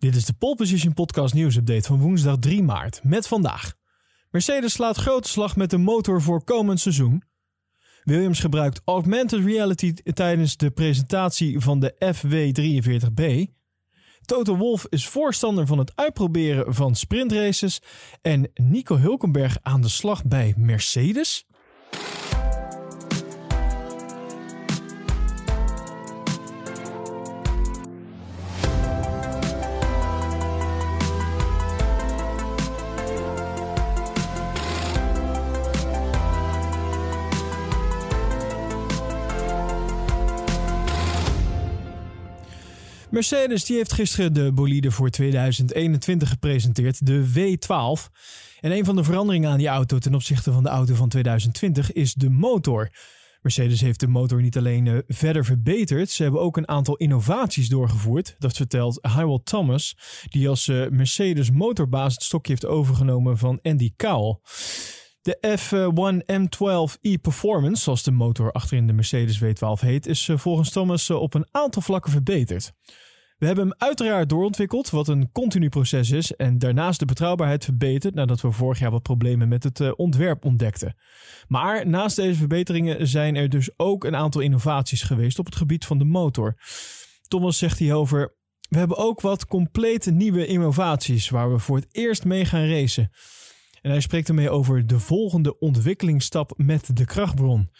[0.00, 3.00] Dit is de Pole Position Podcast nieuwsupdate van woensdag 3 maart.
[3.04, 3.74] Met vandaag.
[4.30, 7.22] Mercedes slaat grote slag met de motor voor komend seizoen.
[8.02, 13.52] Williams gebruikt augmented reality tijdens de presentatie van de FW43B.
[14.24, 17.80] Toto Wolff is voorstander van het uitproberen van sprintraces.
[18.22, 21.46] En Nico Hulkenberg aan de slag bij Mercedes.
[43.10, 48.12] Mercedes die heeft gisteren de bolide voor 2021 gepresenteerd, de W12.
[48.60, 51.92] En een van de veranderingen aan die auto ten opzichte van de auto van 2020
[51.92, 52.90] is de motor.
[53.42, 57.68] Mercedes heeft de motor niet alleen uh, verder verbeterd, ze hebben ook een aantal innovaties
[57.68, 58.34] doorgevoerd.
[58.38, 59.96] Dat vertelt Hywell Thomas,
[60.28, 64.38] die als uh, Mercedes motorbaas het stokje heeft overgenomen van Andy Cowell.
[65.22, 70.70] De F1 M12e Performance, zoals de motor achterin de Mercedes W12 heet, is uh, volgens
[70.70, 72.72] Thomas op een aantal vlakken verbeterd.
[73.40, 78.14] We hebben hem uiteraard doorontwikkeld, wat een continu proces is, en daarnaast de betrouwbaarheid verbeterd
[78.14, 80.96] nadat we vorig jaar wat problemen met het uh, ontwerp ontdekten.
[81.48, 85.84] Maar naast deze verbeteringen zijn er dus ook een aantal innovaties geweest op het gebied
[85.84, 86.56] van de motor.
[87.28, 88.34] Thomas zegt hierover:
[88.68, 93.10] We hebben ook wat complete nieuwe innovaties waar we voor het eerst mee gaan racen.
[93.82, 97.70] En hij spreekt ermee over de volgende ontwikkelingsstap met de krachtbron.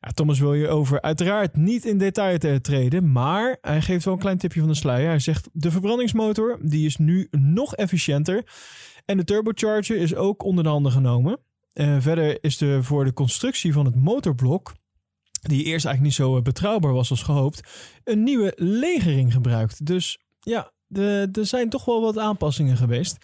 [0.00, 4.38] Thomas wil je over uiteraard niet in detail treden, maar hij geeft wel een klein
[4.38, 5.08] tipje van de sluier.
[5.08, 8.44] Hij zegt de verbrandingsmotor die is nu nog efficiënter
[9.04, 11.40] en de turbocharger is ook onder de handen genomen.
[11.74, 14.74] Uh, verder is er voor de constructie van het motorblok,
[15.40, 17.60] die eerst eigenlijk niet zo betrouwbaar was als gehoopt,
[18.04, 19.86] een nieuwe legering gebruikt.
[19.86, 20.72] Dus ja,
[21.32, 23.16] er zijn toch wel wat aanpassingen geweest.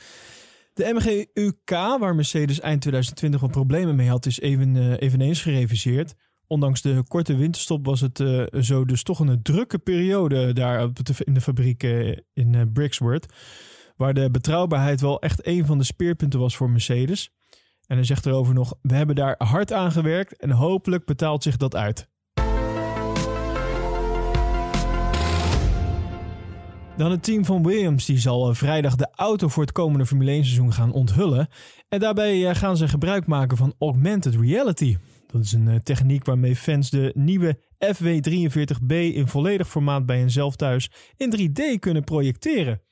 [0.74, 6.14] De MGUK, waar Mercedes eind 2020 wat problemen mee had, is even, uh, eveneens gereviseerd.
[6.46, 11.34] Ondanks de korte winterstop was het uh, zo dus toch een drukke periode daar in
[11.34, 13.32] de fabriek uh, in uh, Brixworth.
[13.96, 17.30] Waar de betrouwbaarheid wel echt een van de speerpunten was voor Mercedes.
[17.86, 21.56] En hij zegt erover nog: We hebben daar hard aan gewerkt en hopelijk betaalt zich
[21.56, 22.08] dat uit.
[26.96, 30.44] Dan het team van Williams, die zal vrijdag de auto voor het komende Formule 1
[30.44, 31.48] seizoen gaan onthullen.
[31.88, 34.96] En daarbij gaan ze gebruik maken van augmented reality.
[35.34, 37.58] Dat is een uh, techniek waarmee fans de nieuwe
[37.94, 42.82] FW43B in volledig formaat bij henzelf thuis in 3D kunnen projecteren.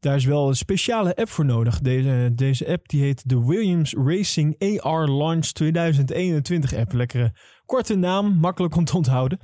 [0.00, 1.80] Daar is wel een speciale app voor nodig.
[1.80, 6.92] Deze, deze app die heet de Williams Racing AR Launch 2021 app.
[6.92, 7.32] Lekkere
[7.66, 9.38] korte naam, makkelijk om te onthouden.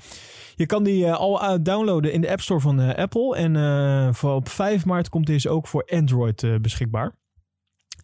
[0.54, 3.36] Je kan die uh, al downloaden in de App Store van Apple.
[3.36, 7.22] En voor op 5 maart komt deze ook voor Android beschikbaar.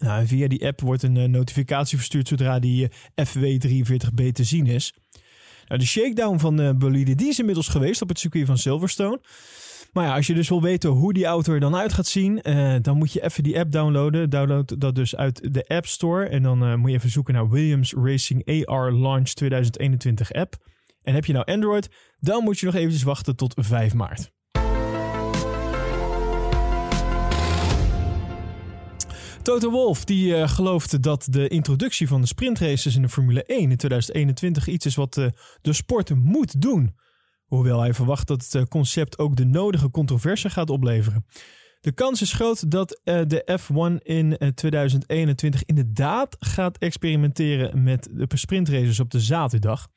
[0.01, 4.67] Nou, via die app wordt een uh, notificatie verstuurd zodra die uh, FW43B te zien
[4.67, 4.95] is.
[5.67, 9.21] Nou, de shakedown van de uh, bolide is inmiddels geweest op het circuit van Silverstone.
[9.93, 12.41] Maar ja, als je dus wil weten hoe die auto er dan uit gaat zien,
[12.83, 14.31] dan moet je even die app downloaden.
[14.31, 16.29] Download dat dus uit de App Store.
[16.29, 20.57] En dan moet je even zoeken naar Williams Racing AR Launch 2021 app.
[21.03, 21.89] En heb je nou Android,
[22.19, 24.33] dan moet je nog eventjes wachten tot 5 maart.
[29.43, 33.71] Toto Wolff die uh, gelooft dat de introductie van de sprintraces in de Formule 1
[33.71, 35.27] in 2021 iets is wat uh,
[35.61, 36.97] de sport moet doen.
[37.47, 41.27] Hoewel hij verwacht dat het uh, concept ook de nodige controverse gaat opleveren.
[41.81, 49.01] De kans is groot dat de F1 in 2021 inderdaad gaat experimenteren met de sprintraces
[49.01, 49.89] op de zaterdag.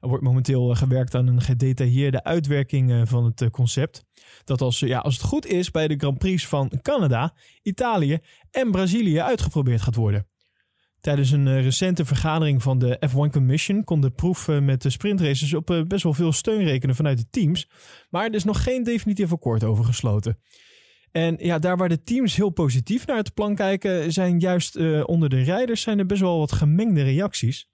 [0.00, 4.04] Er wordt momenteel gewerkt aan een gedetailleerde uitwerking van het concept.
[4.44, 8.18] Dat als, ja, als het goed is bij de Grand Prix van Canada, Italië
[8.50, 10.26] en Brazilië uitgeprobeerd gaat worden.
[11.00, 15.84] Tijdens een recente vergadering van de F1 Commission kon de proef met de sprintraces op
[15.88, 17.68] best wel veel steun rekenen vanuit de teams.
[18.10, 20.38] Maar er is nog geen definitief akkoord over gesloten.
[21.12, 25.28] En ja, daar waar de teams heel positief naar het plan kijken, zijn juist onder
[25.28, 27.69] de rijders zijn er best wel wat gemengde reacties.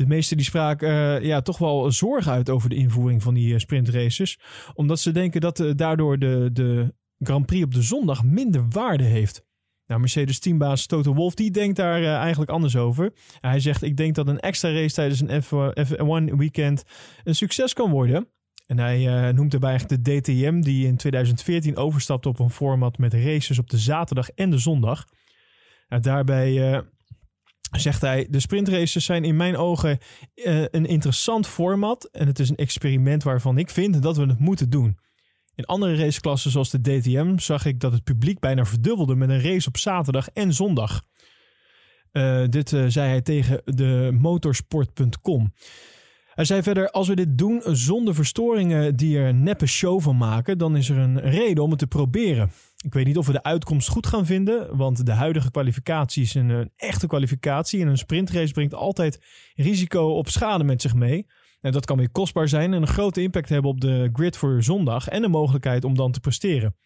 [0.00, 3.52] De meesten die spraken uh, ja, toch wel zorgen uit over de invoering van die
[3.52, 4.38] uh, sprintraces.
[4.74, 9.04] Omdat ze denken dat uh, daardoor de, de Grand Prix op de zondag minder waarde
[9.04, 9.44] heeft.
[9.86, 13.12] Nou, Mercedes teambaas Toto Wolff die denkt daar eigenlijk anders over.
[13.40, 15.42] Hij zegt, ik denk dat een extra race tijdens een
[16.32, 16.84] F1 weekend
[17.24, 18.28] een succes kan worden.
[18.66, 23.14] En hij noemt erbij eigenlijk de DTM die in 2014 overstapte op een format met
[23.14, 25.06] races op de zaterdag en de zondag.
[25.88, 26.82] Nou, daarbij
[27.70, 29.98] zegt hij, de sprintraces zijn in mijn ogen
[30.34, 34.38] uh, een interessant format en het is een experiment waarvan ik vind dat we het
[34.38, 34.98] moeten doen.
[35.54, 39.42] In andere raceklassen zoals de DTM zag ik dat het publiek bijna verdubbelde met een
[39.42, 41.02] race op zaterdag en zondag.
[42.12, 45.52] Uh, dit uh, zei hij tegen de motorsport.com.
[46.34, 50.58] Hij zei verder: Als we dit doen zonder verstoringen die er neppe show van maken,
[50.58, 52.50] dan is er een reden om het te proberen.
[52.84, 56.34] Ik weet niet of we de uitkomst goed gaan vinden, want de huidige kwalificatie is
[56.34, 57.80] een, echte kwalificatie.
[57.80, 59.20] En een sprintrace brengt altijd
[59.54, 61.26] risico op schade met zich mee.
[61.60, 64.62] En dat kan weer kostbaar zijn en een grote impact hebben op de grid voor
[64.62, 66.76] zondag en de mogelijkheid om dan te presteren.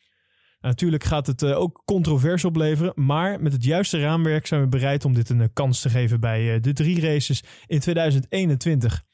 [0.60, 5.04] Natuurlijk gaat het uh, ook controverse opleveren, maar met het juiste raamwerk zijn we bereid
[5.04, 9.04] om dit een uh, kans te geven bij uh, de drie races in 2021.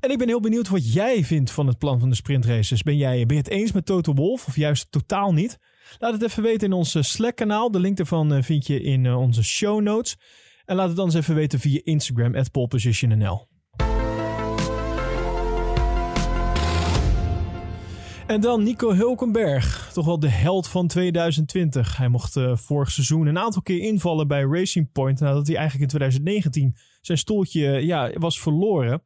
[0.00, 2.82] En ik ben heel benieuwd wat jij vindt van het plan van de sprintraces.
[2.82, 5.58] Ben jij het eens met Toto Wolf of juist totaal niet?
[5.98, 7.70] Laat het even weten in ons Slack-kanaal.
[7.70, 10.16] De link daarvan vind je in onze show notes.
[10.64, 13.48] En laat het dan eens even weten via Instagram, at polepositionnl.
[18.26, 21.96] En dan Nico Hulkenberg, toch wel de held van 2020.
[21.96, 25.98] Hij mocht vorig seizoen een aantal keer invallen bij Racing Point nadat hij eigenlijk in
[25.98, 29.02] 2019 zijn stoeltje ja, was verloren.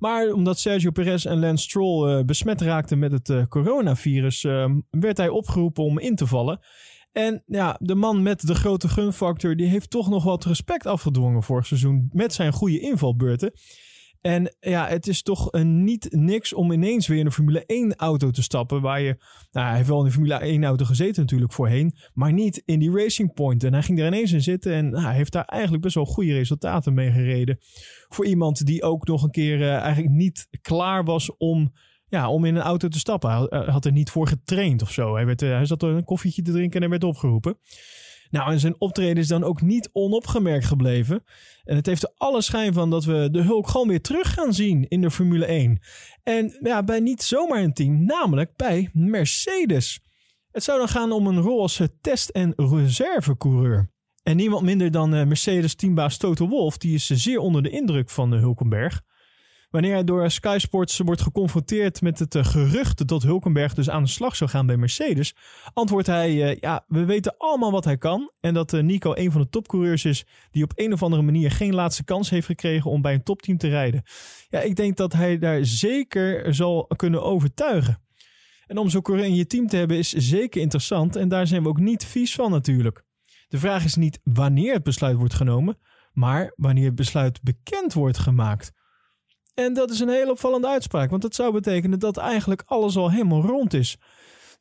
[0.00, 4.42] Maar omdat Sergio Perez en Lance Stroll uh, besmet raakten met het uh, coronavirus,
[4.90, 6.60] werd hij opgeroepen om in te vallen.
[7.12, 11.42] En ja, de man met de grote gunfactor, die heeft toch nog wat respect afgedwongen
[11.42, 13.52] vorig seizoen met zijn goede invalbeurten.
[14.20, 17.96] En ja, het is toch een niet niks om ineens weer in een Formule 1
[17.96, 18.80] auto te stappen.
[18.80, 19.16] Waar je,
[19.50, 21.94] nou, hij heeft wel in de Formule 1 auto gezeten natuurlijk voorheen.
[22.14, 23.64] Maar niet in die Racing Point.
[23.64, 24.72] En hij ging er ineens in zitten.
[24.72, 27.58] En nou, hij heeft daar eigenlijk best wel goede resultaten mee gereden.
[28.08, 31.72] Voor iemand die ook nog een keer uh, eigenlijk niet klaar was om,
[32.06, 33.30] ja, om in een auto te stappen.
[33.30, 35.14] Hij had er niet voor getraind of zo.
[35.14, 37.58] Hij, werd, uh, hij zat er een koffietje te drinken en hij werd opgeroepen.
[38.30, 41.24] Nou, en zijn optreden is dan ook niet onopgemerkt gebleven.
[41.64, 44.54] En het heeft er alle schijn van dat we de Hulk gewoon weer terug gaan
[44.54, 45.80] zien in de Formule 1.
[46.22, 50.00] En ja, bij niet zomaar een team, namelijk bij Mercedes.
[50.50, 53.90] Het zou dan gaan om een rol als test- en reservecoureur.
[54.22, 58.30] En niemand minder dan eh, Mercedes-teambaas Toto Wolff, die is zeer onder de indruk van
[58.30, 59.02] de Hulkenberg.
[59.70, 64.02] Wanneer hij door Sky Sports wordt geconfronteerd met het eh, gerucht dat Hulkenberg dus aan
[64.02, 65.34] de slag zou gaan bij Mercedes,
[65.72, 68.30] antwoordt hij: uh, Ja, we weten allemaal wat hij kan.
[68.40, 71.50] En dat uh, Nico een van de topcoureurs is die op een of andere manier
[71.50, 74.02] geen laatste kans heeft gekregen om bij een topteam te rijden.
[74.48, 78.02] Ja, ik denk dat hij daar zeker zal kunnen overtuigen.
[78.66, 81.62] En om zo'n coureur in je team te hebben is zeker interessant en daar zijn
[81.62, 83.04] we ook niet vies van natuurlijk.
[83.48, 85.78] De vraag is niet wanneer het besluit wordt genomen,
[86.12, 88.72] maar wanneer het besluit bekend wordt gemaakt.
[89.60, 93.10] En dat is een hele opvallende uitspraak, want dat zou betekenen dat eigenlijk alles al
[93.10, 93.98] helemaal rond is.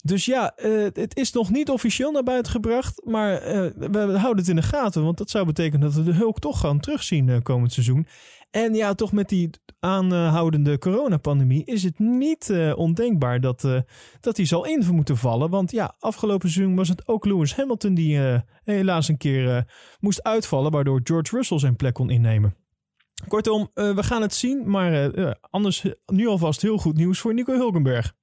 [0.03, 4.37] Dus ja, uh, het is nog niet officieel naar buiten gebracht, maar uh, we houden
[4.37, 7.27] het in de gaten, want dat zou betekenen dat we de Hulk toch gaan terugzien
[7.27, 8.07] uh, komend seizoen.
[8.51, 9.49] En ja, toch met die
[9.79, 13.61] aanhoudende coronapandemie is het niet ondenkbaar dat,
[14.19, 15.49] dat hij zal in moeten vallen.
[15.49, 18.19] Want ja, afgelopen seizoen was het ook Lewis Hamilton die
[18.63, 19.65] helaas een keer
[19.99, 22.55] moest uitvallen, waardoor George Russell zijn plek kon innemen.
[23.27, 24.69] Kortom, uh, we gaan het zien.
[24.69, 28.13] Maar uh, anders nu alvast heel goed nieuws voor Nico Hulkenberg.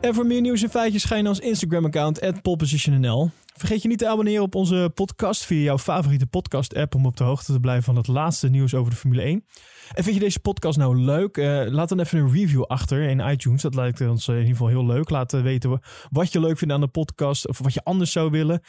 [0.00, 3.30] En voor meer nieuws en feitjes ga je naar ons Instagram-account, polepositionnl.
[3.58, 7.24] Vergeet je niet te abonneren op onze podcast via jouw favoriete podcast-app om op de
[7.24, 9.44] hoogte te blijven van het laatste nieuws over de Formule 1.
[9.94, 11.36] En vind je deze podcast nou leuk?
[11.36, 13.62] Uh, laat dan even een review achter in iTunes.
[13.62, 15.10] Dat lijkt ons in ieder geval heel leuk.
[15.10, 15.80] Laat weten
[16.10, 18.60] wat je leuk vindt aan de podcast of wat je anders zou willen.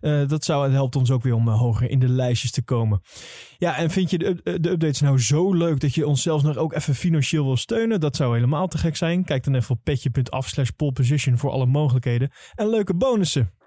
[0.00, 3.02] Dat zou, het helpt ons ook weer om hoger in de lijstjes te komen.
[3.58, 6.56] Ja, en vind je de, de, updates nou zo leuk dat je ons zelfs nog
[6.56, 8.00] ook even financieel wil steunen?
[8.00, 9.24] Dat zou helemaal te gek zijn.
[9.24, 13.57] Kijk dan even op petje.af slash poleposition voor alle mogelijkheden en leuke bonussen.